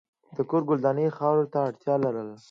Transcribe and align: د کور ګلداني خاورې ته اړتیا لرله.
د 0.35 0.37
کور 0.49 0.61
ګلداني 0.69 1.07
خاورې 1.17 1.45
ته 1.53 1.59
اړتیا 1.67 1.95
لرله. 2.03 2.35